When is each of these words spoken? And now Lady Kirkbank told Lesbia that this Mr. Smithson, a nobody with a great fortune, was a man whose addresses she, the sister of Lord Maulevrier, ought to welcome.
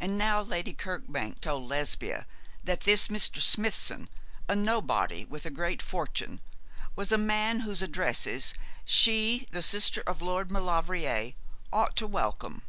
And 0.00 0.16
now 0.16 0.40
Lady 0.40 0.72
Kirkbank 0.72 1.40
told 1.42 1.68
Lesbia 1.68 2.26
that 2.64 2.84
this 2.84 3.08
Mr. 3.08 3.40
Smithson, 3.40 4.08
a 4.48 4.56
nobody 4.56 5.26
with 5.26 5.44
a 5.44 5.50
great 5.50 5.82
fortune, 5.82 6.40
was 6.96 7.12
a 7.12 7.18
man 7.18 7.60
whose 7.60 7.82
addresses 7.82 8.54
she, 8.86 9.46
the 9.50 9.60
sister 9.60 10.00
of 10.06 10.22
Lord 10.22 10.50
Maulevrier, 10.50 11.34
ought 11.70 11.94
to 11.96 12.06
welcome. 12.06 12.62